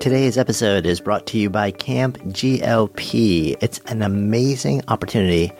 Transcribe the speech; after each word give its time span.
Today's 0.00 0.38
episode 0.38 0.86
is 0.86 0.98
brought 0.98 1.26
to 1.26 1.38
you 1.38 1.50
by 1.50 1.70
Camp 1.72 2.16
GLP. 2.28 3.54
It's 3.60 3.80
an 3.80 4.00
amazing 4.00 4.80
opportunity 4.88 5.52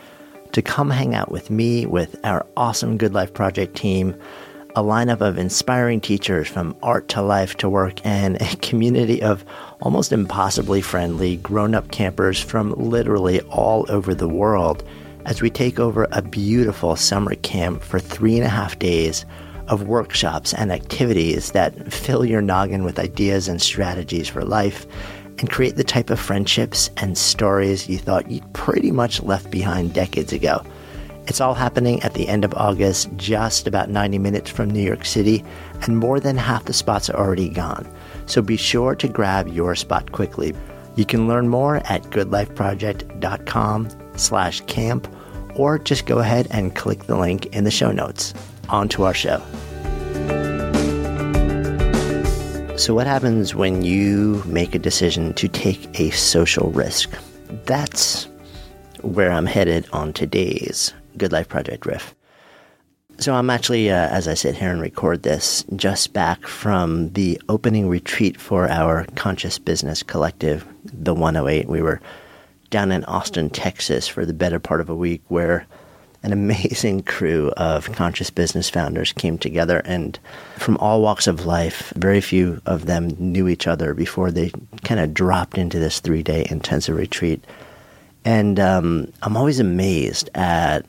to 0.52 0.62
come 0.62 0.88
hang 0.88 1.14
out 1.14 1.30
with 1.30 1.50
me, 1.50 1.84
with 1.84 2.18
our 2.24 2.46
awesome 2.56 2.96
Good 2.96 3.12
Life 3.12 3.34
Project 3.34 3.76
team, 3.76 4.18
a 4.74 4.82
lineup 4.82 5.20
of 5.20 5.36
inspiring 5.36 6.00
teachers 6.00 6.48
from 6.48 6.74
art 6.82 7.06
to 7.08 7.20
life 7.20 7.58
to 7.58 7.68
work, 7.68 8.00
and 8.06 8.40
a 8.40 8.56
community 8.62 9.22
of 9.22 9.44
almost 9.82 10.10
impossibly 10.10 10.80
friendly 10.80 11.36
grown 11.36 11.74
up 11.74 11.90
campers 11.90 12.40
from 12.40 12.72
literally 12.72 13.42
all 13.42 13.84
over 13.90 14.14
the 14.14 14.26
world 14.26 14.82
as 15.26 15.42
we 15.42 15.50
take 15.50 15.78
over 15.78 16.08
a 16.12 16.22
beautiful 16.22 16.96
summer 16.96 17.34
camp 17.34 17.82
for 17.82 17.98
three 18.00 18.36
and 18.36 18.46
a 18.46 18.48
half 18.48 18.78
days 18.78 19.26
of 19.70 19.86
workshops 19.86 20.52
and 20.52 20.70
activities 20.70 21.52
that 21.52 21.92
fill 21.92 22.24
your 22.24 22.42
noggin 22.42 22.84
with 22.84 22.98
ideas 22.98 23.48
and 23.48 23.62
strategies 23.62 24.28
for 24.28 24.44
life 24.44 24.86
and 25.38 25.48
create 25.48 25.76
the 25.76 25.84
type 25.84 26.10
of 26.10 26.20
friendships 26.20 26.90
and 26.98 27.16
stories 27.16 27.88
you 27.88 27.96
thought 27.96 28.30
you'd 28.30 28.52
pretty 28.52 28.90
much 28.90 29.22
left 29.22 29.50
behind 29.50 29.94
decades 29.94 30.32
ago. 30.32 30.62
It's 31.26 31.40
all 31.40 31.54
happening 31.54 32.02
at 32.02 32.14
the 32.14 32.28
end 32.28 32.44
of 32.44 32.52
August, 32.54 33.08
just 33.16 33.68
about 33.68 33.88
90 33.88 34.18
minutes 34.18 34.50
from 34.50 34.68
New 34.68 34.82
York 34.82 35.04
City, 35.04 35.44
and 35.82 35.96
more 35.96 36.18
than 36.18 36.36
half 36.36 36.64
the 36.64 36.72
spots 36.72 37.08
are 37.08 37.16
already 37.16 37.48
gone. 37.48 37.88
So 38.26 38.42
be 38.42 38.56
sure 38.56 38.96
to 38.96 39.06
grab 39.06 39.46
your 39.46 39.76
spot 39.76 40.10
quickly. 40.10 40.52
You 40.96 41.04
can 41.04 41.28
learn 41.28 41.48
more 41.48 41.76
at 41.86 42.02
goodlifeproject.com 42.04 43.88
slash 44.16 44.60
camp, 44.62 45.08
or 45.54 45.78
just 45.78 46.06
go 46.06 46.18
ahead 46.18 46.48
and 46.50 46.74
click 46.74 47.04
the 47.04 47.16
link 47.16 47.46
in 47.54 47.62
the 47.62 47.70
show 47.70 47.92
notes. 47.92 48.34
On 48.70 48.88
to 48.88 49.02
our 49.02 49.14
show. 49.14 49.42
So, 52.80 52.94
what 52.94 53.06
happens 53.06 53.54
when 53.54 53.82
you 53.82 54.42
make 54.46 54.74
a 54.74 54.78
decision 54.78 55.34
to 55.34 55.48
take 55.48 56.00
a 56.00 56.08
social 56.10 56.70
risk? 56.70 57.10
That's 57.66 58.26
where 59.02 59.30
I'm 59.30 59.44
headed 59.44 59.86
on 59.92 60.14
today's 60.14 60.94
Good 61.18 61.30
Life 61.30 61.46
Project 61.46 61.84
Riff. 61.84 62.14
So, 63.18 63.34
I'm 63.34 63.50
actually, 63.50 63.90
uh, 63.90 64.08
as 64.08 64.26
I 64.26 64.32
sit 64.32 64.54
here 64.54 64.70
and 64.70 64.80
record 64.80 65.24
this, 65.24 65.62
just 65.76 66.14
back 66.14 66.46
from 66.46 67.12
the 67.12 67.38
opening 67.50 67.90
retreat 67.90 68.40
for 68.40 68.66
our 68.70 69.04
Conscious 69.14 69.58
Business 69.58 70.02
Collective, 70.02 70.66
the 70.84 71.12
108. 71.12 71.68
We 71.68 71.82
were 71.82 72.00
down 72.70 72.92
in 72.92 73.04
Austin, 73.04 73.50
Texas 73.50 74.08
for 74.08 74.24
the 74.24 74.32
better 74.32 74.58
part 74.58 74.80
of 74.80 74.88
a 74.88 74.94
week 74.94 75.20
where 75.28 75.66
an 76.22 76.32
amazing 76.32 77.02
crew 77.14 77.50
of 77.56 77.90
conscious 77.92 78.30
business 78.30 78.68
founders 78.68 79.12
came 79.12 79.38
together 79.38 79.82
and 79.84 80.18
from 80.56 80.76
all 80.78 81.02
walks 81.02 81.26
of 81.26 81.46
life 81.46 81.92
very 81.96 82.20
few 82.20 82.60
of 82.66 82.86
them 82.86 83.08
knew 83.18 83.48
each 83.48 83.66
other 83.66 83.94
before 83.94 84.30
they 84.30 84.50
kind 84.84 85.00
of 85.00 85.14
dropped 85.14 85.58
into 85.58 85.78
this 85.78 86.00
three 86.00 86.22
day 86.22 86.46
intensive 86.50 86.96
retreat. 86.96 87.44
And 88.24 88.60
um, 88.60 89.12
i'm 89.22 89.36
always 89.36 89.60
amazed 89.60 90.30
at 90.34 90.84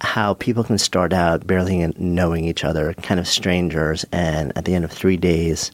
how 0.00 0.34
people 0.34 0.64
can 0.64 0.78
start 0.78 1.12
out 1.12 1.46
barely 1.46 1.92
knowing 1.96 2.44
each 2.44 2.64
other 2.64 2.94
kind 2.94 3.18
of 3.18 3.26
strangers 3.26 4.04
and 4.12 4.52
at 4.56 4.64
the 4.64 4.74
end 4.74 4.84
of 4.84 4.92
three 4.92 5.16
days 5.16 5.70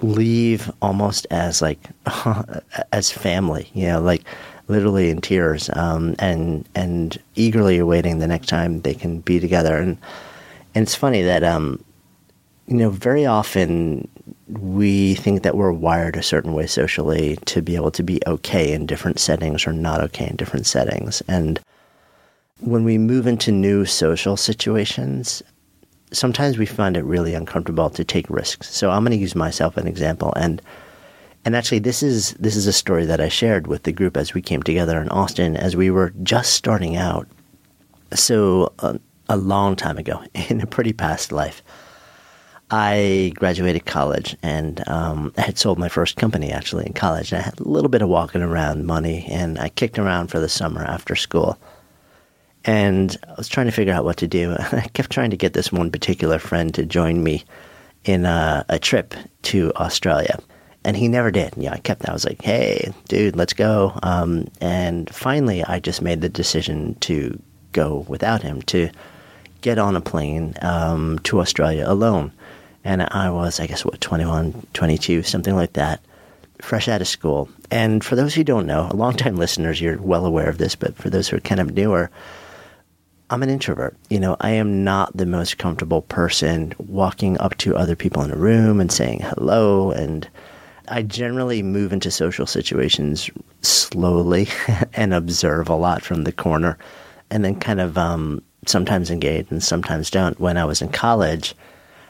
leave 0.00 0.70
almost 0.80 1.26
as 1.30 1.60
like 1.60 1.78
as 2.92 3.10
family 3.10 3.68
you 3.74 3.86
know 3.86 4.00
like 4.00 4.24
literally 4.68 5.10
in 5.10 5.20
tears 5.20 5.70
um, 5.74 6.14
and 6.18 6.68
and 6.74 7.18
eagerly 7.34 7.78
awaiting 7.78 8.18
the 8.18 8.26
next 8.26 8.48
time 8.48 8.82
they 8.82 8.94
can 8.94 9.20
be 9.20 9.40
together. 9.40 9.76
And 9.76 9.98
and 10.74 10.82
it's 10.82 10.94
funny 10.94 11.22
that 11.22 11.42
um, 11.42 11.82
you 12.66 12.76
know 12.76 12.90
very 12.90 13.26
often 13.26 14.08
we 14.48 15.14
think 15.14 15.42
that 15.42 15.56
we're 15.56 15.72
wired 15.72 16.16
a 16.16 16.22
certain 16.22 16.54
way 16.54 16.66
socially 16.66 17.36
to 17.46 17.60
be 17.60 17.76
able 17.76 17.90
to 17.90 18.02
be 18.02 18.20
okay 18.26 18.72
in 18.72 18.86
different 18.86 19.18
settings 19.18 19.66
or 19.66 19.72
not 19.72 20.00
okay 20.00 20.28
in 20.28 20.36
different 20.36 20.66
settings. 20.66 21.22
And 21.28 21.60
when 22.60 22.84
we 22.84 22.98
move 22.98 23.26
into 23.26 23.52
new 23.52 23.84
social 23.84 24.36
situations, 24.36 25.42
sometimes 26.12 26.58
we 26.58 26.66
find 26.66 26.96
it 26.96 27.04
really 27.04 27.34
uncomfortable 27.34 27.90
to 27.90 28.04
take 28.04 28.28
risks. 28.30 28.74
So 28.74 28.90
I'm 28.90 29.04
going 29.04 29.16
to 29.16 29.20
use 29.20 29.34
myself 29.34 29.76
an 29.76 29.86
example 29.86 30.32
and 30.36 30.62
and 31.48 31.56
actually, 31.56 31.78
this 31.78 32.02
is 32.02 32.34
this 32.34 32.56
is 32.56 32.66
a 32.66 32.74
story 32.74 33.06
that 33.06 33.22
I 33.22 33.30
shared 33.30 33.68
with 33.68 33.84
the 33.84 33.92
group 33.92 34.18
as 34.18 34.34
we 34.34 34.42
came 34.42 34.62
together 34.62 35.00
in 35.00 35.08
Austin 35.08 35.56
as 35.56 35.74
we 35.74 35.90
were 35.90 36.12
just 36.22 36.52
starting 36.52 36.94
out. 36.94 37.26
So 38.12 38.74
uh, 38.80 38.98
a 39.30 39.38
long 39.38 39.74
time 39.74 39.96
ago, 39.96 40.22
in 40.50 40.60
a 40.60 40.66
pretty 40.66 40.92
past 40.92 41.32
life, 41.32 41.62
I 42.70 43.32
graduated 43.36 43.86
college 43.86 44.36
and 44.42 44.86
um, 44.90 45.32
I 45.38 45.40
had 45.40 45.56
sold 45.56 45.78
my 45.78 45.88
first 45.88 46.16
company 46.16 46.52
actually 46.52 46.84
in 46.84 46.92
college. 46.92 47.32
And 47.32 47.40
I 47.40 47.44
had 47.46 47.58
a 47.58 47.66
little 47.66 47.88
bit 47.88 48.02
of 48.02 48.10
walking 48.10 48.42
around 48.42 48.84
money, 48.84 49.26
and 49.30 49.58
I 49.58 49.70
kicked 49.70 49.98
around 49.98 50.26
for 50.26 50.40
the 50.40 50.50
summer 50.50 50.84
after 50.84 51.16
school. 51.16 51.58
And 52.66 53.16
I 53.26 53.32
was 53.38 53.48
trying 53.48 53.68
to 53.68 53.72
figure 53.72 53.94
out 53.94 54.04
what 54.04 54.18
to 54.18 54.28
do. 54.28 54.54
I 54.72 54.86
kept 54.92 55.08
trying 55.08 55.30
to 55.30 55.36
get 55.38 55.54
this 55.54 55.72
one 55.72 55.90
particular 55.90 56.38
friend 56.38 56.74
to 56.74 56.84
join 56.84 57.24
me 57.24 57.46
in 58.04 58.26
a, 58.26 58.66
a 58.68 58.78
trip 58.78 59.14
to 59.44 59.72
Australia 59.76 60.38
and 60.88 60.96
he 60.96 61.06
never 61.06 61.30
did. 61.30 61.52
Yeah, 61.58 61.74
I 61.74 61.80
kept. 61.80 62.00
That. 62.00 62.08
I 62.08 62.12
was 62.14 62.24
like, 62.24 62.40
"Hey, 62.40 62.94
dude, 63.08 63.36
let's 63.36 63.52
go." 63.52 63.92
Um, 64.02 64.48
and 64.58 65.10
finally, 65.14 65.62
I 65.62 65.80
just 65.80 66.00
made 66.00 66.22
the 66.22 66.30
decision 66.30 66.94
to 67.00 67.38
go 67.72 68.06
without 68.08 68.40
him 68.40 68.62
to 68.62 68.88
get 69.60 69.78
on 69.78 69.96
a 69.96 70.00
plane 70.00 70.54
um, 70.62 71.18
to 71.24 71.40
Australia 71.42 71.84
alone. 71.86 72.32
And 72.84 73.02
I 73.02 73.28
was, 73.28 73.60
I 73.60 73.66
guess, 73.66 73.84
what 73.84 74.00
21, 74.00 74.66
22, 74.72 75.24
something 75.24 75.54
like 75.54 75.74
that, 75.74 76.00
fresh 76.62 76.88
out 76.88 77.02
of 77.02 77.08
school. 77.08 77.50
And 77.70 78.02
for 78.02 78.16
those 78.16 78.34
who 78.34 78.42
don't 78.42 78.66
know, 78.66 78.90
longtime 78.94 79.36
listeners, 79.44 79.82
you're 79.82 80.00
well 80.00 80.24
aware 80.24 80.48
of 80.48 80.56
this, 80.56 80.74
but 80.74 80.96
for 80.96 81.10
those 81.10 81.28
who 81.28 81.36
are 81.36 81.40
kind 81.40 81.60
of 81.60 81.74
newer, 81.74 82.10
I'm 83.28 83.42
an 83.42 83.50
introvert. 83.50 83.94
You 84.08 84.20
know, 84.20 84.38
I 84.40 84.52
am 84.52 84.84
not 84.84 85.14
the 85.14 85.26
most 85.26 85.58
comfortable 85.58 86.00
person 86.00 86.72
walking 86.78 87.38
up 87.40 87.58
to 87.58 87.76
other 87.76 87.94
people 87.94 88.22
in 88.22 88.30
a 88.30 88.36
room 88.36 88.80
and 88.80 88.90
saying 88.90 89.20
hello 89.20 89.90
and 89.90 90.26
I 90.90 91.02
generally 91.02 91.62
move 91.62 91.92
into 91.92 92.10
social 92.10 92.46
situations 92.46 93.30
slowly 93.62 94.48
and 94.94 95.14
observe 95.14 95.68
a 95.68 95.74
lot 95.74 96.02
from 96.02 96.24
the 96.24 96.32
corner, 96.32 96.78
and 97.30 97.44
then 97.44 97.58
kind 97.58 97.80
of 97.80 97.98
um, 97.98 98.42
sometimes 98.66 99.10
engage 99.10 99.50
and 99.50 99.62
sometimes 99.62 100.10
don't. 100.10 100.38
When 100.40 100.56
I 100.56 100.64
was 100.64 100.82
in 100.82 100.88
college, 100.88 101.54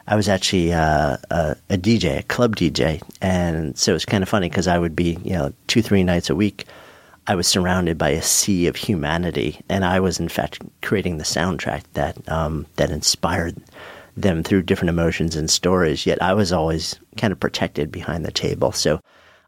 I 0.06 0.16
was 0.16 0.28
actually 0.28 0.72
uh, 0.72 1.18
a, 1.30 1.56
a, 1.70 1.76
DJ, 1.76 2.20
a 2.20 2.22
club 2.24 2.56
DJ, 2.56 3.02
and 3.20 3.76
so 3.78 3.92
it 3.92 3.94
was 3.94 4.04
kind 4.04 4.22
of 4.22 4.28
funny 4.28 4.48
because 4.48 4.68
I 4.68 4.78
would 4.78 4.96
be, 4.96 5.18
you 5.22 5.32
know, 5.32 5.52
two 5.66 5.82
three 5.82 6.02
nights 6.02 6.30
a 6.30 6.34
week. 6.34 6.66
I 7.26 7.34
was 7.34 7.46
surrounded 7.46 7.98
by 7.98 8.10
a 8.10 8.22
sea 8.22 8.66
of 8.68 8.76
humanity, 8.76 9.60
and 9.68 9.84
I 9.84 10.00
was 10.00 10.18
in 10.18 10.28
fact 10.28 10.62
creating 10.82 11.18
the 11.18 11.24
soundtrack 11.24 11.82
that 11.92 12.16
um, 12.30 12.66
that 12.76 12.90
inspired 12.90 13.56
them 14.22 14.42
through 14.42 14.62
different 14.62 14.90
emotions 14.90 15.36
and 15.36 15.50
stories, 15.50 16.06
yet 16.06 16.20
I 16.22 16.34
was 16.34 16.52
always 16.52 16.98
kind 17.16 17.32
of 17.32 17.40
protected 17.40 17.90
behind 17.90 18.24
the 18.24 18.32
table. 18.32 18.72
So 18.72 19.00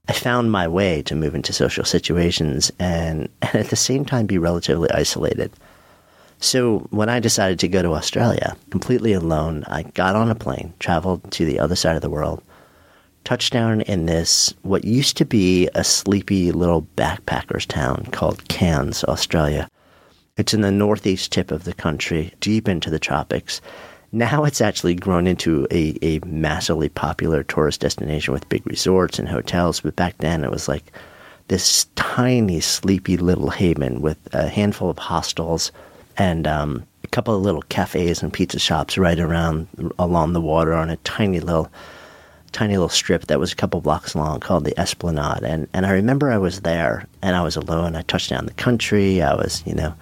I 0.09 0.13
found 0.13 0.51
my 0.51 0.67
way 0.67 1.03
to 1.03 1.15
move 1.15 1.35
into 1.35 1.53
social 1.53 1.85
situations 1.85 2.73
and, 2.79 3.29
and 3.43 3.55
at 3.55 3.69
the 3.71 3.77
same 3.77 4.05
time 4.05 4.27
be 4.27 4.39
relatively 4.39 4.91
isolated. 4.91 5.53
So 6.41 6.81
when 6.91 7.11
I 7.11 7.21
decided 7.21 7.59
to 7.61 7.69
go 7.69 7.83
to 7.83 7.95
Australia 7.95 8.57
completely 8.71 9.13
alone, 9.13 9.63
I 9.67 9.83
got 9.83 10.17
on 10.17 10.31
a 10.31 10.35
plane, 10.35 10.73
traveled 10.79 11.31
to 11.33 11.45
the 11.45 11.61
other 11.61 11.77
side 11.77 11.97
of 11.97 12.03
the 12.03 12.09
world, 12.09 12.43
touched 13.25 13.53
down 13.53 13.83
in 13.83 14.07
this, 14.07 14.55
what 14.63 14.85
used 14.85 15.19
to 15.19 15.27
be 15.27 15.69
a 15.75 15.85
sleepy 15.85 16.51
little 16.51 16.83
backpackers 16.97 17.67
town 17.67 18.07
called 18.11 18.49
Cairns, 18.49 19.05
Australia. 19.05 19.69
It's 20.39 20.55
in 20.55 20.63
the 20.63 20.71
northeast 20.71 21.31
tip 21.31 21.51
of 21.51 21.65
the 21.65 21.75
country, 21.75 22.33
deep 22.41 22.69
into 22.69 22.89
the 22.89 22.99
tropics. 22.99 23.61
Now 24.13 24.45
it's 24.45 24.61
actually 24.61 24.95
grown 24.95 25.27
into 25.27 25.67
a, 25.71 25.97
a 26.03 26.19
massively 26.27 26.89
popular 26.89 27.45
tourist 27.45 27.81
destination 27.81 28.35
with 28.35 28.49
big 28.49 28.67
resorts 28.67 29.19
and 29.19 29.29
hotels. 29.29 29.81
But 29.81 29.97
back 29.97 30.19
then 30.19 30.43
it 30.43 30.51
was 30.51 30.67
like 30.67 30.93
this 31.49 31.87
tiny, 31.95 32.61
sleepy 32.61 33.17
little 33.17 33.51
haven 33.51 34.01
with 34.01 34.19
a 34.33 34.49
handful 34.49 34.91
of 34.91 34.99
hostels 34.99 35.71
and 36.17 36.47
um, 36.47 36.85
a 37.05 37.09
couple 37.09 37.35
of 37.35 37.43
little 37.43 37.63
cafes 37.63 38.23
and 38.23 38.33
pizza 38.33 38.59
shops 38.59 38.99
right 38.99 39.19
around 39.19 39.69
along 39.99 40.33
the 40.33 40.41
water 40.41 40.73
on 40.73 40.91
a 40.91 40.97
tiny 40.99 41.41
little 41.41 41.71
tiny 42.53 42.75
little 42.75 42.89
strip 42.89 43.27
that 43.27 43.39
was 43.39 43.53
a 43.53 43.57
couple 43.57 43.81
blocks 43.81 44.17
long 44.17 44.41
called 44.41 44.65
the 44.65 44.79
Esplanade. 44.79 45.45
And 45.45 45.69
and 45.73 45.87
I 45.87 45.91
remember 45.93 46.31
I 46.31 46.39
was 46.39 46.63
there 46.63 47.07
and 47.23 47.37
I 47.37 47.43
was 47.43 47.55
alone. 47.55 47.95
I 47.95 48.03
touched 48.03 48.31
down 48.31 48.47
the 48.47 48.53
country. 48.55 49.23
I 49.23 49.35
was 49.35 49.63
you 49.67 49.75
know 49.75 49.95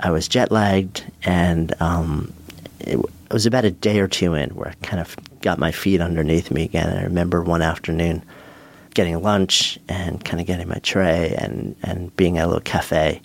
I 0.00 0.10
was 0.10 0.28
jet 0.28 0.50
lagged 0.50 1.04
and 1.24 1.74
um, 1.80 2.32
it 3.26 3.32
was 3.32 3.46
about 3.46 3.64
a 3.64 3.70
day 3.70 4.00
or 4.00 4.08
two 4.08 4.34
in 4.34 4.50
where 4.50 4.68
I 4.68 4.74
kind 4.86 5.00
of 5.00 5.16
got 5.40 5.58
my 5.58 5.72
feet 5.72 6.00
underneath 6.00 6.50
me 6.50 6.64
again. 6.64 6.96
I 6.96 7.04
remember 7.04 7.42
one 7.42 7.62
afternoon 7.62 8.24
getting 8.94 9.20
lunch 9.22 9.78
and 9.88 10.24
kind 10.24 10.40
of 10.40 10.46
getting 10.46 10.68
my 10.68 10.78
tray 10.82 11.34
and, 11.36 11.74
and 11.82 12.14
being 12.16 12.38
at 12.38 12.44
a 12.44 12.46
little 12.46 12.60
cafe 12.60 13.20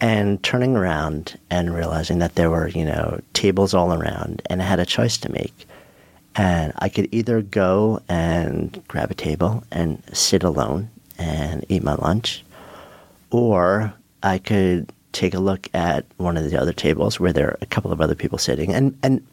and 0.00 0.42
turning 0.42 0.76
around 0.76 1.38
and 1.50 1.74
realizing 1.74 2.18
that 2.18 2.36
there 2.36 2.50
were, 2.50 2.68
you 2.68 2.84
know, 2.84 3.20
tables 3.32 3.74
all 3.74 3.92
around 3.92 4.40
and 4.48 4.62
I 4.62 4.64
had 4.64 4.80
a 4.80 4.86
choice 4.86 5.18
to 5.18 5.32
make. 5.32 5.66
And 6.36 6.72
I 6.78 6.88
could 6.88 7.08
either 7.12 7.42
go 7.42 8.00
and 8.08 8.82
grab 8.86 9.10
a 9.10 9.14
table 9.14 9.64
and 9.72 10.02
sit 10.12 10.44
alone 10.44 10.88
and 11.18 11.66
eat 11.68 11.82
my 11.82 11.94
lunch, 11.94 12.44
or 13.30 13.92
I 14.22 14.38
could 14.38 14.92
take 15.12 15.34
a 15.34 15.40
look 15.40 15.68
at 15.74 16.06
one 16.16 16.36
of 16.36 16.50
the 16.50 16.56
other 16.56 16.72
tables 16.72 17.18
where 17.18 17.32
there 17.32 17.48
are 17.48 17.58
a 17.60 17.66
couple 17.66 17.92
of 17.92 18.00
other 18.00 18.14
people 18.14 18.38
sitting. 18.38 18.72
And, 18.72 18.98
and 19.02 19.26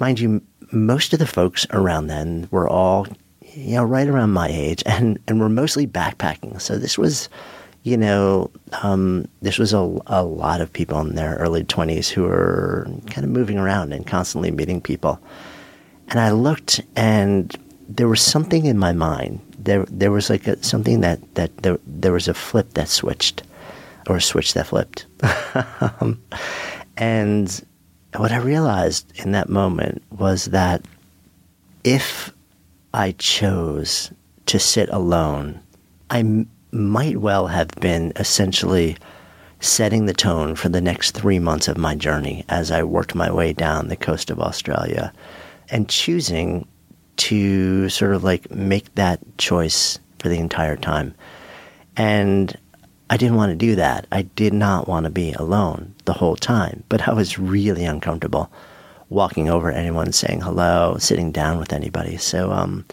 mind 0.00 0.20
you, 0.20 0.42
most 0.72 1.12
of 1.12 1.18
the 1.18 1.26
folks 1.26 1.66
around 1.70 2.08
then 2.08 2.48
were 2.50 2.68
all, 2.68 3.06
you 3.40 3.76
know, 3.76 3.84
right 3.84 4.08
around 4.08 4.32
my 4.32 4.48
age 4.48 4.82
and, 4.86 5.18
and 5.26 5.40
were 5.40 5.48
mostly 5.48 5.86
backpacking. 5.86 6.60
So 6.60 6.78
this 6.78 6.98
was, 6.98 7.28
you 7.82 7.96
know, 7.96 8.50
um, 8.82 9.28
this 9.42 9.58
was 9.58 9.72
a, 9.72 9.98
a 10.06 10.22
lot 10.22 10.60
of 10.60 10.72
people 10.72 11.00
in 11.00 11.14
their 11.14 11.36
early 11.36 11.64
20s 11.64 12.08
who 12.08 12.22
were 12.24 12.86
kind 13.06 13.24
of 13.24 13.30
moving 13.30 13.58
around 13.58 13.92
and 13.92 14.06
constantly 14.06 14.50
meeting 14.50 14.80
people. 14.80 15.20
And 16.08 16.18
I 16.18 16.30
looked 16.30 16.80
and 16.96 17.56
there 17.88 18.08
was 18.08 18.20
something 18.20 18.66
in 18.66 18.78
my 18.78 18.92
mind. 18.92 19.40
There, 19.58 19.84
there 19.86 20.10
was 20.10 20.30
like 20.30 20.46
a, 20.46 20.62
something 20.62 21.00
that, 21.00 21.34
that 21.34 21.56
there, 21.58 21.78
there 21.86 22.12
was 22.12 22.28
a 22.28 22.34
flip 22.34 22.74
that 22.74 22.88
switched 22.88 23.42
or 24.08 24.16
a 24.16 24.22
switch 24.22 24.54
that 24.54 24.66
flipped. 24.66 25.06
um, 26.00 26.20
and 26.96 27.64
what 28.16 28.32
I 28.32 28.38
realized 28.38 29.12
in 29.16 29.32
that 29.32 29.48
moment 29.48 30.02
was 30.16 30.46
that 30.46 30.82
if 31.84 32.32
I 32.94 33.12
chose 33.12 34.10
to 34.46 34.58
sit 34.58 34.88
alone, 34.90 35.60
I 36.10 36.20
m- 36.20 36.50
might 36.72 37.18
well 37.18 37.46
have 37.46 37.68
been 37.80 38.12
essentially 38.16 38.96
setting 39.60 40.06
the 40.06 40.14
tone 40.14 40.54
for 40.54 40.68
the 40.68 40.80
next 40.80 41.12
three 41.12 41.38
months 41.38 41.68
of 41.68 41.76
my 41.76 41.94
journey 41.94 42.44
as 42.48 42.70
I 42.70 42.82
worked 42.82 43.14
my 43.14 43.30
way 43.30 43.52
down 43.52 43.88
the 43.88 43.96
coast 43.96 44.30
of 44.30 44.40
Australia 44.40 45.12
and 45.70 45.88
choosing 45.88 46.66
to 47.16 47.88
sort 47.88 48.14
of 48.14 48.22
like 48.22 48.50
make 48.50 48.94
that 48.94 49.20
choice 49.38 49.98
for 50.20 50.28
the 50.28 50.38
entire 50.38 50.76
time. 50.76 51.14
And 51.96 52.56
I 53.10 53.16
didn't 53.16 53.36
want 53.36 53.50
to 53.50 53.56
do 53.56 53.74
that. 53.76 54.06
I 54.12 54.22
did 54.22 54.52
not 54.52 54.86
want 54.86 55.04
to 55.04 55.10
be 55.10 55.32
alone 55.32 55.94
the 56.04 56.12
whole 56.12 56.36
time, 56.36 56.84
but 56.88 57.08
I 57.08 57.14
was 57.14 57.38
really 57.38 57.84
uncomfortable 57.84 58.50
walking 59.08 59.48
over 59.48 59.70
anyone, 59.70 60.12
saying 60.12 60.42
hello, 60.42 60.96
sitting 60.98 61.32
down 61.32 61.58
with 61.58 61.72
anybody. 61.72 62.18
So, 62.18 62.52
um, 62.52 62.84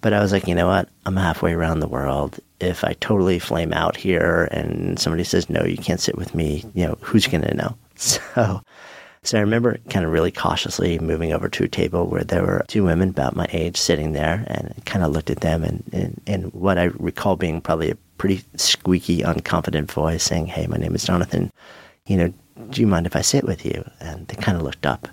but 0.00 0.12
I 0.12 0.20
was 0.20 0.32
like, 0.32 0.46
you 0.46 0.54
know 0.54 0.68
what? 0.68 0.88
I'm 1.04 1.16
halfway 1.16 1.52
around 1.52 1.80
the 1.80 1.88
world. 1.88 2.38
If 2.60 2.84
I 2.84 2.92
totally 3.00 3.38
flame 3.38 3.72
out 3.72 3.96
here 3.96 4.48
and 4.52 4.98
somebody 4.98 5.24
says, 5.24 5.50
no, 5.50 5.64
you 5.64 5.76
can't 5.76 6.00
sit 6.00 6.16
with 6.16 6.34
me, 6.34 6.64
you 6.74 6.86
know, 6.86 6.96
who's 7.00 7.26
going 7.26 7.42
to 7.42 7.54
know? 7.54 7.76
So, 8.00 8.62
so 9.22 9.36
I 9.36 9.42
remember 9.42 9.76
kind 9.90 10.06
of 10.06 10.12
really 10.12 10.30
cautiously 10.30 10.98
moving 10.98 11.34
over 11.34 11.50
to 11.50 11.64
a 11.64 11.68
table 11.68 12.06
where 12.06 12.24
there 12.24 12.40
were 12.42 12.64
two 12.68 12.84
women 12.84 13.10
about 13.10 13.36
my 13.36 13.46
age 13.50 13.76
sitting 13.76 14.12
there 14.12 14.44
and 14.46 14.74
kind 14.86 15.04
of 15.04 15.12
looked 15.12 15.28
at 15.28 15.40
them 15.40 15.62
and, 15.62 15.84
and, 15.92 16.20
and 16.26 16.52
what 16.54 16.78
I 16.78 16.84
recall 16.84 17.36
being 17.36 17.60
probably 17.60 17.90
a 17.90 17.98
pretty 18.20 18.44
squeaky, 18.56 19.22
unconfident 19.22 19.90
voice 19.90 20.22
saying, 20.22 20.44
Hey, 20.44 20.66
my 20.66 20.76
name 20.76 20.94
is 20.94 21.04
Jonathan. 21.04 21.50
You 22.06 22.18
know, 22.18 22.34
do 22.68 22.82
you 22.82 22.86
mind 22.86 23.06
if 23.06 23.16
I 23.16 23.22
sit 23.22 23.44
with 23.44 23.64
you? 23.64 23.82
And 23.98 24.28
they 24.28 24.36
kind 24.36 24.58
of 24.58 24.62
looked 24.62 24.84
up. 24.84 25.08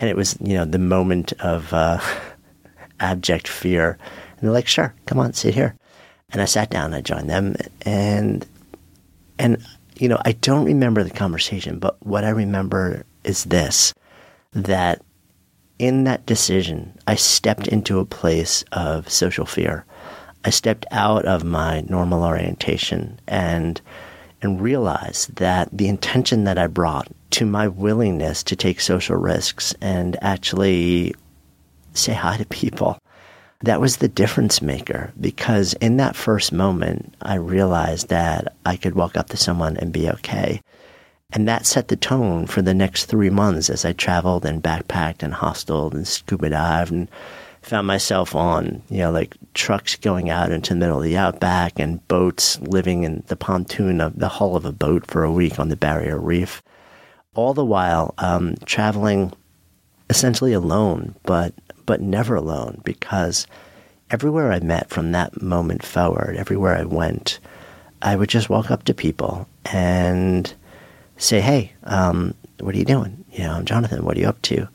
And 0.00 0.08
it 0.08 0.16
was, 0.16 0.38
you 0.40 0.54
know, 0.54 0.64
the 0.64 0.78
moment 0.78 1.34
of 1.40 1.70
uh, 1.74 2.00
abject 3.00 3.46
fear. 3.46 3.98
And 4.30 4.40
they're 4.40 4.52
like, 4.52 4.66
Sure, 4.66 4.94
come 5.04 5.18
on, 5.18 5.34
sit 5.34 5.52
here. 5.52 5.76
And 6.32 6.40
I 6.40 6.46
sat 6.46 6.70
down, 6.70 6.94
I 6.94 7.02
joined 7.02 7.28
them. 7.28 7.56
And, 7.82 8.46
and, 9.38 9.62
you 9.96 10.08
know, 10.08 10.18
I 10.24 10.32
don't 10.32 10.64
remember 10.64 11.04
the 11.04 11.10
conversation, 11.10 11.78
but 11.78 11.98
what 12.06 12.24
I 12.24 12.30
remember 12.30 13.04
is 13.22 13.44
this 13.44 13.92
that 14.54 15.02
in 15.78 16.04
that 16.04 16.24
decision, 16.24 16.98
I 17.06 17.16
stepped 17.16 17.68
into 17.68 17.98
a 17.98 18.06
place 18.06 18.64
of 18.72 19.10
social 19.10 19.44
fear. 19.44 19.84
I 20.44 20.50
stepped 20.50 20.86
out 20.90 21.24
of 21.24 21.44
my 21.44 21.82
normal 21.82 22.24
orientation 22.24 23.20
and 23.26 23.80
and 24.42 24.60
realized 24.60 25.36
that 25.36 25.68
the 25.70 25.88
intention 25.88 26.44
that 26.44 26.56
I 26.56 26.66
brought 26.66 27.08
to 27.32 27.44
my 27.44 27.68
willingness 27.68 28.42
to 28.44 28.56
take 28.56 28.80
social 28.80 29.16
risks 29.16 29.74
and 29.82 30.16
actually 30.22 31.14
say 31.92 32.14
hi 32.14 32.38
to 32.38 32.46
people 32.46 32.98
that 33.62 33.80
was 33.80 33.98
the 33.98 34.08
difference 34.08 34.62
maker 34.62 35.12
because 35.20 35.74
in 35.74 35.98
that 35.98 36.16
first 36.16 36.52
moment 36.52 37.14
I 37.20 37.34
realized 37.34 38.08
that 38.08 38.54
I 38.64 38.76
could 38.76 38.94
walk 38.94 39.16
up 39.16 39.28
to 39.30 39.36
someone 39.36 39.76
and 39.76 39.92
be 39.92 40.08
okay. 40.10 40.62
And 41.32 41.46
that 41.46 41.66
set 41.66 41.88
the 41.88 41.96
tone 41.96 42.46
for 42.46 42.62
the 42.62 42.74
next 42.74 43.04
three 43.04 43.30
months 43.30 43.68
as 43.70 43.84
I 43.84 43.92
traveled 43.92 44.44
and 44.44 44.62
backpacked 44.62 45.22
and 45.22 45.34
hosteled 45.34 45.92
and 45.92 46.08
scuba 46.08 46.50
dived 46.50 46.90
and 46.90 47.08
found 47.62 47.86
myself 47.86 48.34
on, 48.34 48.82
you 48.88 48.98
know, 48.98 49.10
like 49.10 49.36
trucks 49.54 49.96
going 49.96 50.30
out 50.30 50.50
into 50.50 50.72
the 50.72 50.80
middle 50.80 50.98
of 50.98 51.04
the 51.04 51.16
outback 51.16 51.78
and 51.78 52.06
boats 52.08 52.58
living 52.60 53.02
in 53.04 53.22
the 53.26 53.36
pontoon 53.36 54.00
of 54.00 54.18
the 54.18 54.28
hull 54.28 54.56
of 54.56 54.64
a 54.64 54.72
boat 54.72 55.06
for 55.06 55.24
a 55.24 55.32
week 55.32 55.58
on 55.58 55.68
the 55.68 55.76
barrier 55.76 56.18
reef. 56.18 56.62
All 57.34 57.54
the 57.54 57.64
while 57.64 58.14
um, 58.18 58.56
traveling 58.64 59.32
essentially 60.08 60.52
alone, 60.52 61.14
but 61.22 61.54
but 61.86 62.00
never 62.00 62.34
alone 62.34 62.80
because 62.84 63.46
everywhere 64.10 64.52
I 64.52 64.60
met 64.60 64.90
from 64.90 65.12
that 65.12 65.40
moment 65.40 65.84
forward, 65.84 66.36
everywhere 66.36 66.76
I 66.76 66.84
went, 66.84 67.38
I 68.02 68.16
would 68.16 68.28
just 68.28 68.50
walk 68.50 68.70
up 68.70 68.84
to 68.84 68.94
people 68.94 69.46
and 69.66 70.52
say, 71.16 71.40
"Hey, 71.40 71.72
um, 71.84 72.34
what 72.58 72.74
are 72.74 72.78
you 72.78 72.84
doing? 72.84 73.24
You 73.32 73.44
know, 73.44 73.52
I'm 73.52 73.64
Jonathan. 73.64 74.04
What 74.04 74.16
are 74.16 74.20
you 74.20 74.28
up 74.28 74.42
to?" 74.42 74.68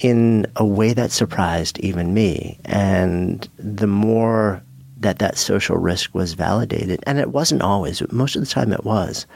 In 0.00 0.46
a 0.56 0.64
way 0.64 0.92
that 0.92 1.12
surprised 1.12 1.78
even 1.80 2.14
me. 2.14 2.58
And 2.64 3.48
the 3.56 3.86
more 3.86 4.62
that 4.98 5.18
that 5.18 5.38
social 5.38 5.76
risk 5.76 6.14
was 6.14 6.34
validated, 6.34 7.02
and 7.06 7.18
it 7.18 7.30
wasn't 7.30 7.62
always, 7.62 8.00
but 8.00 8.12
most 8.12 8.36
of 8.36 8.42
the 8.42 8.46
time 8.46 8.72
it 8.72 8.84
was, 8.84 9.26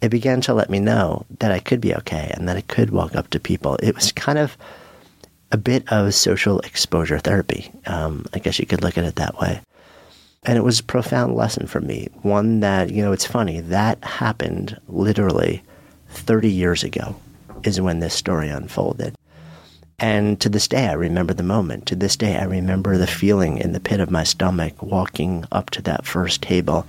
it 0.00 0.08
began 0.08 0.40
to 0.42 0.54
let 0.54 0.70
me 0.70 0.78
know 0.78 1.24
that 1.38 1.52
I 1.52 1.58
could 1.58 1.80
be 1.80 1.94
okay 1.94 2.30
and 2.34 2.48
that 2.48 2.56
I 2.56 2.62
could 2.62 2.90
walk 2.90 3.14
up 3.14 3.30
to 3.30 3.40
people. 3.40 3.76
It 3.82 3.94
was 3.94 4.12
kind 4.12 4.38
of 4.38 4.56
a 5.52 5.56
bit 5.56 5.90
of 5.90 6.14
social 6.14 6.60
exposure 6.60 7.18
therapy. 7.18 7.70
Um, 7.86 8.26
I 8.34 8.38
guess 8.38 8.58
you 8.58 8.66
could 8.66 8.82
look 8.82 8.98
at 8.98 9.04
it 9.04 9.16
that 9.16 9.38
way. 9.40 9.60
And 10.44 10.56
it 10.56 10.62
was 10.62 10.80
a 10.80 10.84
profound 10.84 11.34
lesson 11.34 11.66
for 11.66 11.80
me. 11.80 12.08
One 12.22 12.60
that, 12.60 12.90
you 12.90 13.02
know, 13.02 13.12
it's 13.12 13.26
funny, 13.26 13.60
that 13.60 14.02
happened 14.04 14.78
literally 14.88 15.62
30 16.10 16.50
years 16.50 16.84
ago, 16.84 17.16
is 17.64 17.80
when 17.80 18.00
this 18.00 18.14
story 18.14 18.48
unfolded. 18.48 19.16
And 19.98 20.38
to 20.40 20.48
this 20.48 20.68
day, 20.68 20.88
I 20.88 20.92
remember 20.92 21.32
the 21.32 21.42
moment. 21.42 21.86
To 21.86 21.96
this 21.96 22.16
day, 22.16 22.36
I 22.36 22.44
remember 22.44 22.98
the 22.98 23.06
feeling 23.06 23.58
in 23.58 23.72
the 23.72 23.80
pit 23.80 24.00
of 24.00 24.10
my 24.10 24.24
stomach 24.24 24.82
walking 24.82 25.44
up 25.50 25.70
to 25.70 25.82
that 25.82 26.04
first 26.04 26.42
table, 26.42 26.86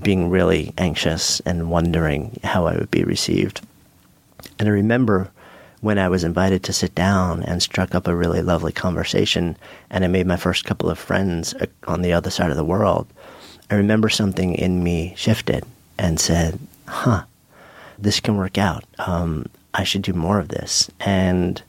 being 0.00 0.30
really 0.30 0.72
anxious 0.78 1.40
and 1.40 1.70
wondering 1.70 2.38
how 2.44 2.66
I 2.66 2.76
would 2.76 2.90
be 2.90 3.02
received. 3.02 3.62
And 4.58 4.68
I 4.68 4.72
remember 4.72 5.30
when 5.80 5.98
I 5.98 6.08
was 6.08 6.24
invited 6.24 6.62
to 6.64 6.72
sit 6.72 6.94
down 6.94 7.42
and 7.42 7.62
struck 7.62 7.94
up 7.94 8.06
a 8.06 8.14
really 8.14 8.42
lovely 8.42 8.72
conversation, 8.72 9.56
and 9.90 10.04
I 10.04 10.08
made 10.08 10.26
my 10.26 10.36
first 10.36 10.64
couple 10.64 10.88
of 10.88 10.98
friends 10.98 11.52
uh, 11.54 11.66
on 11.86 12.02
the 12.02 12.12
other 12.12 12.30
side 12.30 12.50
of 12.50 12.56
the 12.56 12.64
world. 12.64 13.06
I 13.70 13.74
remember 13.74 14.08
something 14.08 14.54
in 14.54 14.84
me 14.84 15.14
shifted 15.16 15.64
and 15.98 16.20
said, 16.20 16.58
huh, 16.86 17.24
this 17.98 18.20
can 18.20 18.36
work 18.36 18.56
out. 18.56 18.84
Um, 18.98 19.46
I 19.74 19.84
should 19.84 20.02
do 20.02 20.12
more 20.12 20.38
of 20.38 20.48
this. 20.48 20.90
And 21.00 21.60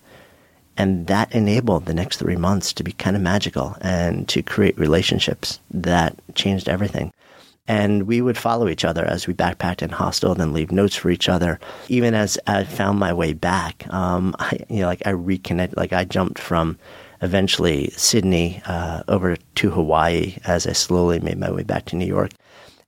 and 0.77 1.07
that 1.07 1.33
enabled 1.33 1.85
the 1.85 1.93
next 1.93 2.17
three 2.17 2.35
months 2.35 2.71
to 2.73 2.83
be 2.83 2.91
kind 2.91 3.15
of 3.15 3.21
magical 3.21 3.75
and 3.81 4.27
to 4.29 4.43
create 4.43 4.77
relationships 4.77 5.59
that 5.71 6.15
changed 6.35 6.69
everything. 6.69 7.11
And 7.67 8.03
we 8.03 8.21
would 8.21 8.37
follow 8.37 8.69
each 8.69 8.85
other 8.85 9.03
as 9.03 9.27
we 9.27 9.33
backpacked 9.33 9.81
and 9.81 9.91
hosteled 9.91 10.39
and 10.39 10.53
leave 10.53 10.71
notes 10.71 10.95
for 10.95 11.09
each 11.09 11.27
other. 11.27 11.59
Even 11.89 12.13
as 12.13 12.39
I 12.47 12.63
found 12.63 12.97
my 12.97 13.11
way 13.11 13.33
back, 13.33 13.91
um, 13.91 14.35
I, 14.39 14.59
you 14.69 14.81
know, 14.81 14.87
like 14.87 15.01
I 15.05 15.09
reconnected, 15.09 15.77
like 15.77 15.93
I 15.93 16.05
jumped 16.05 16.39
from 16.39 16.77
eventually 17.21 17.89
Sydney 17.91 18.61
uh, 18.65 19.03
over 19.07 19.35
to 19.35 19.71
Hawaii 19.71 20.37
as 20.45 20.67
I 20.67 20.73
slowly 20.73 21.19
made 21.19 21.39
my 21.39 21.51
way 21.51 21.63
back 21.63 21.85
to 21.85 21.95
New 21.95 22.05
York. 22.05 22.31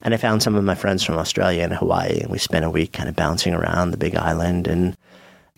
And 0.01 0.13
I 0.13 0.17
found 0.17 0.41
some 0.41 0.55
of 0.55 0.63
my 0.63 0.75
friends 0.75 1.03
from 1.03 1.17
Australia 1.17 1.63
and 1.63 1.73
Hawaii, 1.73 2.21
and 2.21 2.31
we 2.31 2.37
spent 2.37 2.63
a 2.63 2.69
week 2.69 2.93
kind 2.93 3.09
of 3.09 3.17
bouncing 3.17 3.53
around 3.53 3.91
the 3.91 3.97
big 3.97 4.15
island 4.15 4.65
and 4.65 4.95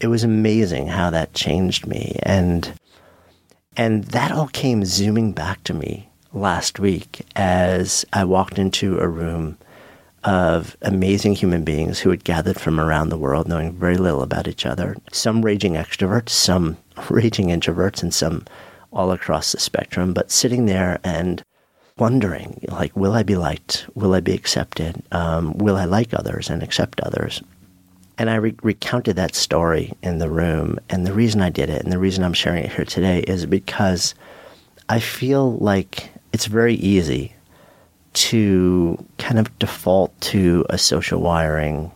it 0.01 0.07
was 0.07 0.23
amazing 0.23 0.87
how 0.87 1.11
that 1.11 1.33
changed 1.33 1.85
me 1.85 2.17
and 2.23 2.73
and 3.77 4.03
that 4.05 4.31
all 4.31 4.47
came 4.47 4.83
zooming 4.83 5.31
back 5.31 5.63
to 5.63 5.73
me 5.73 6.09
last 6.33 6.79
week 6.79 7.21
as 7.35 8.03
I 8.11 8.25
walked 8.25 8.57
into 8.57 8.99
a 8.99 9.07
room 9.07 9.57
of 10.23 10.75
amazing 10.81 11.35
human 11.35 11.63
beings 11.63 11.99
who 11.99 12.09
had 12.09 12.23
gathered 12.23 12.59
from 12.59 12.79
around 12.79 13.09
the 13.09 13.17
world 13.17 13.47
knowing 13.47 13.73
very 13.73 13.97
little 13.97 14.23
about 14.23 14.47
each 14.47 14.65
other. 14.65 14.97
Some 15.11 15.43
raging 15.43 15.73
extroverts, 15.73 16.29
some 16.29 16.77
raging 17.09 17.47
introverts, 17.47 18.03
and 18.03 18.13
some 18.13 18.45
all 18.91 19.11
across 19.11 19.51
the 19.51 19.59
spectrum, 19.59 20.13
but 20.13 20.31
sitting 20.31 20.65
there 20.65 20.99
and 21.03 21.43
wondering, 21.97 22.59
like, 22.67 22.95
will 22.95 23.13
I 23.13 23.23
be 23.23 23.35
liked? 23.35 23.87
Will 23.95 24.13
I 24.13 24.19
be 24.19 24.33
accepted? 24.33 25.01
Um, 25.11 25.57
will 25.57 25.77
I 25.77 25.85
like 25.85 26.13
others 26.13 26.49
and 26.49 26.61
accept 26.61 26.99
others? 27.01 27.41
And 28.17 28.29
I 28.29 28.35
re- 28.35 28.55
recounted 28.61 29.15
that 29.15 29.35
story 29.35 29.93
in 30.03 30.19
the 30.19 30.29
room. 30.29 30.79
And 30.89 31.05
the 31.05 31.13
reason 31.13 31.41
I 31.41 31.49
did 31.49 31.69
it 31.69 31.83
and 31.83 31.91
the 31.91 31.97
reason 31.97 32.23
I'm 32.23 32.33
sharing 32.33 32.63
it 32.63 32.71
here 32.71 32.85
today 32.85 33.19
is 33.21 33.45
because 33.45 34.13
I 34.89 34.99
feel 34.99 35.57
like 35.57 36.11
it's 36.33 36.45
very 36.45 36.75
easy 36.75 37.33
to 38.13 39.03
kind 39.17 39.39
of 39.39 39.57
default 39.59 40.19
to 40.21 40.65
a 40.69 40.77
social 40.77 41.21
wiring 41.21 41.91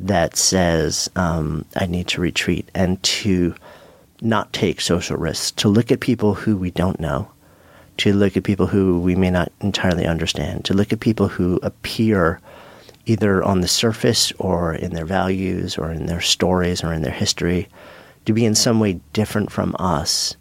that 0.00 0.36
says 0.36 1.08
um, 1.16 1.64
I 1.76 1.86
need 1.86 2.08
to 2.08 2.20
retreat 2.20 2.70
and 2.74 3.02
to 3.02 3.54
not 4.20 4.52
take 4.52 4.80
social 4.80 5.16
risks, 5.16 5.50
to 5.52 5.68
look 5.68 5.90
at 5.90 6.00
people 6.00 6.34
who 6.34 6.56
we 6.56 6.70
don't 6.70 7.00
know, 7.00 7.30
to 7.98 8.12
look 8.12 8.36
at 8.36 8.44
people 8.44 8.66
who 8.66 9.00
we 9.00 9.14
may 9.14 9.30
not 9.30 9.50
entirely 9.60 10.06
understand, 10.06 10.64
to 10.66 10.74
look 10.74 10.92
at 10.92 11.00
people 11.00 11.28
who 11.28 11.58
appear 11.62 12.40
either 13.06 13.42
on 13.42 13.60
the 13.60 13.68
surface 13.68 14.32
or 14.38 14.74
in 14.74 14.92
their 14.92 15.06
values 15.06 15.78
or 15.78 15.90
in 15.90 16.06
their 16.06 16.20
stories 16.20 16.82
or 16.82 16.92
in 16.92 17.02
their 17.02 17.12
history 17.12 17.68
to 18.24 18.32
be 18.32 18.44
in 18.44 18.54
some 18.54 18.80
way 18.80 19.00
different 19.12 19.50
from 19.50 19.74
us 19.78 20.36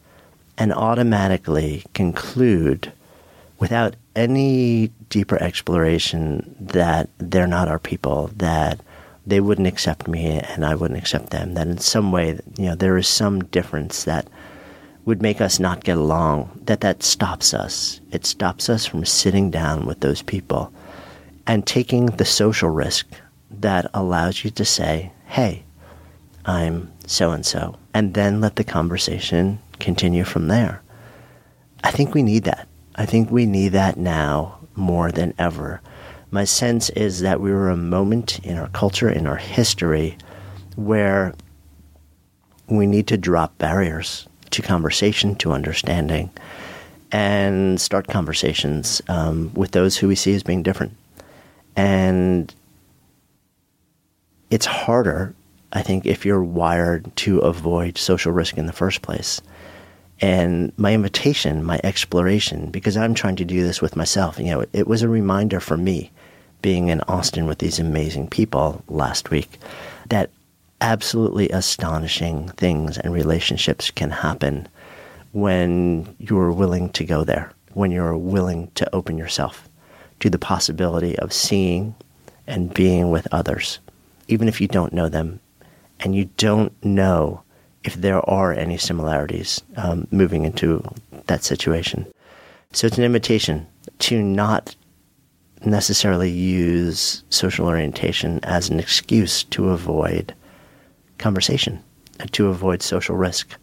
and 0.57 0.73
automatically 0.73 1.83
conclude 1.93 2.91
without 3.59 3.95
any 4.15 4.87
deeper 5.09 5.41
exploration 5.41 6.55
that 6.59 7.09
they're 7.19 7.47
not 7.47 7.67
our 7.67 7.79
people, 7.79 8.29
that 8.35 8.79
they 9.27 9.39
wouldn't 9.39 9.67
accept 9.67 10.07
me 10.07 10.39
and 10.39 10.65
I 10.65 10.75
wouldn't 10.75 10.99
accept 10.99 11.29
them, 11.29 11.53
that 11.53 11.67
in 11.67 11.77
some 11.77 12.11
way, 12.11 12.39
you 12.57 12.65
know, 12.65 12.75
there 12.75 12.97
is 12.97 13.07
some 13.07 13.43
difference 13.45 14.03
that 14.05 14.27
would 15.05 15.21
make 15.21 15.39
us 15.39 15.59
not 15.59 15.83
get 15.83 15.97
along, 15.97 16.49
that 16.65 16.81
that 16.81 17.03
stops 17.03 17.53
us. 17.53 18.01
It 18.11 18.25
stops 18.25 18.69
us 18.69 18.85
from 18.85 19.05
sitting 19.05 19.51
down 19.51 19.85
with 19.85 19.99
those 19.99 20.21
people 20.21 20.73
and 21.47 21.65
taking 21.65 22.07
the 22.07 22.25
social 22.25 22.69
risk 22.69 23.07
that 23.49 23.89
allows 23.93 24.43
you 24.43 24.49
to 24.51 24.65
say, 24.65 25.11
hey, 25.27 25.63
I'm 26.45 26.91
so 27.07 27.31
and 27.31 27.45
so, 27.45 27.77
and 27.93 28.13
then 28.13 28.41
let 28.41 28.55
the 28.55 28.63
conversation 28.63 29.59
continue 29.79 30.23
from 30.23 30.47
there. 30.47 30.81
I 31.83 31.91
think 31.91 32.13
we 32.13 32.23
need 32.23 32.43
that. 32.43 32.67
I 32.95 33.05
think 33.05 33.29
we 33.29 33.45
need 33.45 33.69
that 33.69 33.97
now 33.97 34.59
more 34.75 35.11
than 35.11 35.33
ever. 35.37 35.81
My 36.31 36.43
sense 36.43 36.89
is 36.91 37.21
that 37.21 37.41
we 37.41 37.51
were 37.51 37.69
a 37.69 37.77
moment 37.77 38.39
in 38.39 38.57
our 38.57 38.69
culture, 38.69 39.09
in 39.09 39.27
our 39.27 39.37
history, 39.37 40.17
where 40.75 41.33
we 42.67 42.87
need 42.87 43.07
to 43.07 43.17
drop 43.17 43.57
barriers 43.57 44.27
to 44.51 44.61
conversation, 44.61 45.35
to 45.35 45.51
understanding, 45.51 46.29
and 47.11 47.79
start 47.79 48.07
conversations 48.07 49.01
um, 49.07 49.51
with 49.53 49.71
those 49.71 49.97
who 49.97 50.07
we 50.07 50.15
see 50.15 50.33
as 50.33 50.43
being 50.43 50.63
different. 50.63 50.95
And 51.75 52.53
it's 54.49 54.65
harder, 54.65 55.33
I 55.73 55.81
think, 55.81 56.05
if 56.05 56.25
you're 56.25 56.43
wired 56.43 57.13
to 57.17 57.39
avoid 57.39 57.97
social 57.97 58.31
risk 58.31 58.57
in 58.57 58.65
the 58.65 58.73
first 58.73 59.01
place. 59.01 59.41
And 60.21 60.71
my 60.77 60.93
invitation, 60.93 61.63
my 61.63 61.79
exploration, 61.83 62.71
because 62.71 62.95
I'm 62.95 63.13
trying 63.13 63.35
to 63.37 63.45
do 63.45 63.63
this 63.63 63.81
with 63.81 63.97
myself, 63.97 64.39
you 64.39 64.45
know, 64.45 64.61
it, 64.61 64.69
it 64.71 64.87
was 64.87 65.01
a 65.01 65.09
reminder 65.09 65.59
for 65.59 65.75
me 65.75 66.11
being 66.61 66.87
in 66.87 67.01
Austin 67.01 67.45
with 67.45 67.59
these 67.59 67.79
amazing 67.79 68.29
people 68.29 68.81
last 68.87 69.29
week 69.29 69.59
that 70.07 70.29
absolutely 70.79 71.49
astonishing 71.49 72.49
things 72.49 72.97
and 72.97 73.13
relationships 73.13 73.91
can 73.91 74.09
happen 74.09 74.67
when 75.33 76.15
you're 76.17 76.51
willing 76.51 76.89
to 76.91 77.03
go 77.03 77.25
there, 77.25 77.51
when 77.73 77.91
you're 77.91 78.17
willing 78.17 78.71
to 78.75 78.95
open 78.95 79.17
yourself 79.17 79.67
to 80.19 80.29
the 80.29 80.39
possibility 80.39 81.17
of 81.19 81.33
seeing 81.33 81.95
and 82.47 82.73
being 82.73 83.11
with 83.11 83.27
others, 83.31 83.79
even 84.27 84.47
if 84.47 84.61
you 84.61 84.67
don't 84.67 84.93
know 84.93 85.09
them 85.09 85.39
and 85.99 86.15
you 86.15 86.29
don't 86.37 86.71
know 86.83 87.41
if 87.83 87.95
there 87.95 88.27
are 88.29 88.51
any 88.51 88.77
similarities 88.77 89.61
um, 89.77 90.07
moving 90.11 90.45
into 90.45 90.83
that 91.27 91.43
situation. 91.43 92.05
So 92.71 92.87
it's 92.87 92.97
an 92.97 93.03
invitation 93.03 93.67
to 93.99 94.21
not 94.21 94.75
necessarily 95.63 96.29
use 96.29 97.23
social 97.29 97.67
orientation 97.67 98.39
as 98.43 98.69
an 98.69 98.79
excuse 98.79 99.43
to 99.45 99.69
avoid 99.69 100.33
conversation, 101.17 101.81
to 102.31 102.47
avoid 102.47 102.81
social 102.81 103.15
risk, 103.15 103.55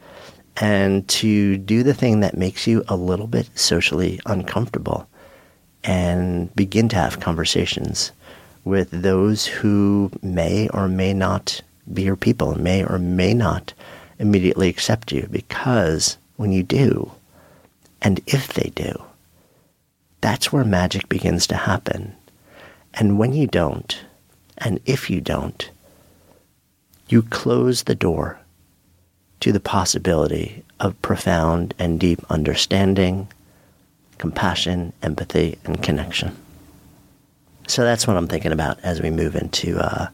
and 0.57 1.07
to 1.09 1.59
do 1.59 1.83
the 1.83 1.95
thing 1.95 2.21
that 2.21 2.37
makes 2.37 2.67
you 2.67 2.85
a 2.89 2.97
little 2.97 3.27
bit 3.27 3.49
socially 3.59 4.21
uncomfortable 4.27 5.09
and 5.85 6.55
begin 6.55 6.89
to 6.91 6.97
have 6.97 7.21
conversations 7.21 8.13
with 8.65 8.91
those 8.91 9.47
who 9.47 10.11
may 10.23 10.69
or 10.69 10.89
may 10.89 11.13
not 11.13 11.61
be 11.93 12.03
your 12.03 12.17
people, 12.17 12.59
may 12.59 12.85
or 12.85 12.99
may 12.99 13.35
not 13.35 13.73
immediately 14.19 14.69
accept 14.69 15.11
you. 15.11 15.27
Because 15.31 16.17
when 16.37 16.53
you 16.53 16.63
do, 16.63 17.11
and 18.01 18.21
if 18.27 18.53
they 18.53 18.71
do, 18.75 19.03
that's 20.21 20.53
where 20.53 20.65
magic 20.65 21.09
begins 21.09 21.47
to 21.49 21.57
happen. 21.57 22.15
And 22.95 23.19
when 23.19 23.33
you 23.33 23.47
don't, 23.47 24.01
and 24.59 24.81
if 24.87 25.11
you 25.11 25.21
don't, 25.21 25.71
you 27.09 27.23
close 27.23 27.83
the 27.83 27.95
door 27.95 28.39
to 29.41 29.51
the 29.51 29.61
possibility 29.61 30.63
of 30.79 31.01
profound 31.03 31.75
and 31.79 31.99
deep 31.99 32.21
understanding 32.31 33.29
compassion, 34.23 34.93
empathy, 35.03 35.59
and 35.65 35.83
connection. 35.83 36.33
So 37.67 37.83
that's 37.83 38.07
what 38.07 38.17
I'm 38.17 38.29
thinking 38.29 38.53
about 38.53 38.79
as 38.85 39.03
we 39.03 39.11
move 39.11 39.35
into 39.35 39.81
uh, 39.81 40.11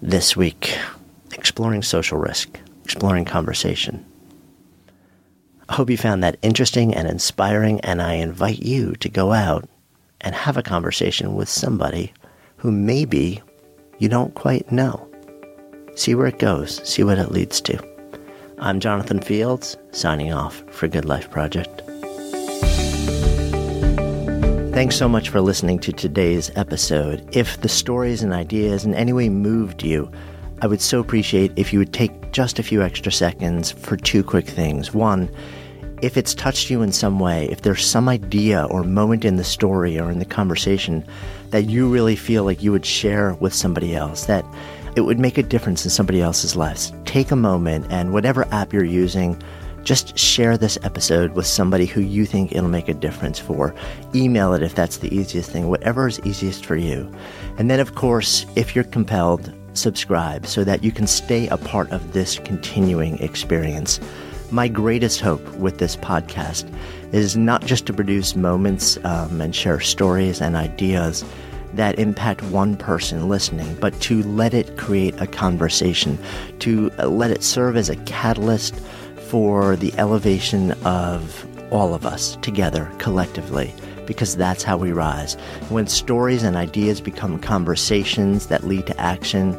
this 0.00 0.36
week 0.36 0.78
exploring 1.32 1.82
social 1.82 2.18
risk, 2.18 2.60
exploring 2.84 3.24
conversation. 3.24 4.06
I 5.68 5.74
hope 5.74 5.90
you 5.90 5.96
found 5.96 6.22
that 6.22 6.38
interesting 6.42 6.94
and 6.94 7.08
inspiring, 7.08 7.80
and 7.80 8.00
I 8.00 8.12
invite 8.12 8.60
you 8.60 8.94
to 9.00 9.08
go 9.08 9.32
out 9.32 9.68
and 10.20 10.36
have 10.36 10.56
a 10.56 10.62
conversation 10.62 11.34
with 11.34 11.48
somebody 11.48 12.12
who 12.58 12.70
maybe 12.70 13.42
you 13.98 14.08
don't 14.08 14.36
quite 14.36 14.70
know. 14.70 15.08
See 15.96 16.14
where 16.14 16.28
it 16.28 16.38
goes, 16.38 16.80
see 16.88 17.02
what 17.02 17.18
it 17.18 17.32
leads 17.32 17.60
to. 17.62 17.76
I'm 18.60 18.78
Jonathan 18.78 19.20
Fields, 19.20 19.76
signing 19.90 20.32
off 20.32 20.62
for 20.70 20.86
Good 20.86 21.06
Life 21.06 21.28
Project. 21.28 21.82
Thanks 24.72 24.96
so 24.96 25.06
much 25.06 25.28
for 25.28 25.42
listening 25.42 25.80
to 25.80 25.92
today's 25.92 26.50
episode. 26.56 27.28
If 27.36 27.60
the 27.60 27.68
stories 27.68 28.22
and 28.22 28.32
ideas 28.32 28.86
in 28.86 28.94
any 28.94 29.12
way 29.12 29.28
moved 29.28 29.82
you, 29.82 30.10
I 30.62 30.66
would 30.66 30.80
so 30.80 30.98
appreciate 30.98 31.52
if 31.56 31.74
you 31.74 31.78
would 31.78 31.92
take 31.92 32.32
just 32.32 32.58
a 32.58 32.62
few 32.62 32.82
extra 32.82 33.12
seconds 33.12 33.70
for 33.70 33.98
two 33.98 34.24
quick 34.24 34.46
things. 34.46 34.94
One, 34.94 35.28
if 36.00 36.16
it's 36.16 36.34
touched 36.34 36.70
you 36.70 36.80
in 36.80 36.90
some 36.90 37.20
way, 37.20 37.50
if 37.50 37.60
there's 37.60 37.84
some 37.84 38.08
idea 38.08 38.64
or 38.70 38.82
moment 38.82 39.26
in 39.26 39.36
the 39.36 39.44
story 39.44 40.00
or 40.00 40.10
in 40.10 40.20
the 40.20 40.24
conversation 40.24 41.04
that 41.50 41.64
you 41.64 41.86
really 41.86 42.16
feel 42.16 42.44
like 42.44 42.62
you 42.62 42.72
would 42.72 42.86
share 42.86 43.34
with 43.34 43.52
somebody 43.52 43.94
else, 43.94 44.24
that 44.24 44.44
it 44.96 45.02
would 45.02 45.18
make 45.18 45.36
a 45.36 45.42
difference 45.42 45.84
in 45.84 45.90
somebody 45.90 46.22
else's 46.22 46.56
lives, 46.56 46.94
take 47.04 47.30
a 47.30 47.36
moment 47.36 47.84
and 47.90 48.14
whatever 48.14 48.48
app 48.52 48.72
you're 48.72 48.84
using, 48.84 49.38
just 49.84 50.16
share 50.18 50.56
this 50.56 50.78
episode 50.82 51.32
with 51.32 51.46
somebody 51.46 51.86
who 51.86 52.00
you 52.00 52.26
think 52.26 52.52
it'll 52.52 52.68
make 52.68 52.88
a 52.88 52.94
difference 52.94 53.38
for. 53.38 53.74
Email 54.14 54.54
it 54.54 54.62
if 54.62 54.74
that's 54.74 54.98
the 54.98 55.14
easiest 55.14 55.50
thing, 55.50 55.68
whatever 55.68 56.06
is 56.06 56.20
easiest 56.24 56.64
for 56.64 56.76
you. 56.76 57.10
And 57.58 57.70
then, 57.70 57.80
of 57.80 57.94
course, 57.94 58.46
if 58.56 58.74
you're 58.74 58.84
compelled, 58.84 59.52
subscribe 59.74 60.46
so 60.46 60.64
that 60.64 60.84
you 60.84 60.92
can 60.92 61.06
stay 61.06 61.48
a 61.48 61.56
part 61.56 61.90
of 61.90 62.12
this 62.12 62.38
continuing 62.38 63.18
experience. 63.18 64.00
My 64.50 64.68
greatest 64.68 65.20
hope 65.20 65.46
with 65.54 65.78
this 65.78 65.96
podcast 65.96 66.70
is 67.12 67.36
not 67.36 67.64
just 67.64 67.86
to 67.86 67.92
produce 67.92 68.36
moments 68.36 68.98
um, 69.04 69.40
and 69.40 69.54
share 69.54 69.80
stories 69.80 70.40
and 70.40 70.56
ideas 70.56 71.24
that 71.74 71.98
impact 71.98 72.42
one 72.44 72.76
person 72.76 73.28
listening, 73.28 73.74
but 73.80 73.98
to 74.02 74.22
let 74.24 74.52
it 74.52 74.76
create 74.76 75.18
a 75.20 75.26
conversation, 75.26 76.18
to 76.58 76.90
let 76.90 77.30
it 77.30 77.42
serve 77.42 77.76
as 77.76 77.88
a 77.88 77.96
catalyst 77.96 78.74
for 79.32 79.76
the 79.76 79.94
elevation 79.96 80.72
of 80.84 81.46
all 81.72 81.94
of 81.94 82.04
us 82.04 82.36
together 82.42 82.92
collectively 82.98 83.72
because 84.04 84.36
that's 84.36 84.62
how 84.62 84.76
we 84.76 84.92
rise. 84.92 85.36
When 85.70 85.86
stories 85.86 86.42
and 86.42 86.54
ideas 86.54 87.00
become 87.00 87.38
conversations 87.38 88.48
that 88.48 88.64
lead 88.64 88.86
to 88.88 89.00
action, 89.00 89.56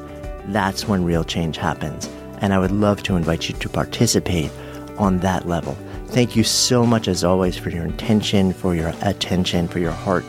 that's 0.51 0.87
when 0.87 1.03
real 1.03 1.23
change 1.23 1.57
happens. 1.57 2.07
And 2.37 2.53
I 2.53 2.59
would 2.59 2.69
love 2.69 3.01
to 3.03 3.15
invite 3.15 3.49
you 3.49 3.55
to 3.55 3.67
participate 3.67 4.51
on 4.99 5.21
that 5.21 5.47
level. 5.47 5.75
Thank 6.09 6.35
you 6.35 6.43
so 6.43 6.85
much, 6.85 7.07
as 7.07 7.23
always, 7.23 7.57
for 7.57 7.71
your 7.71 7.83
intention, 7.83 8.53
for 8.53 8.75
your 8.75 8.93
attention, 9.01 9.67
for 9.67 9.79
your 9.79 9.91
heart. 9.91 10.23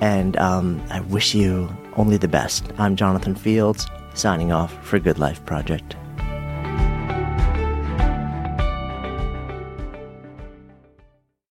And 0.00 0.34
um, 0.38 0.82
I 0.88 1.00
wish 1.00 1.34
you 1.34 1.68
only 1.98 2.16
the 2.16 2.26
best. 2.26 2.64
I'm 2.78 2.96
Jonathan 2.96 3.34
Fields, 3.34 3.86
signing 4.14 4.50
off 4.50 4.72
for 4.82 4.98
Good 4.98 5.18
Life 5.18 5.44
Project. 5.44 5.94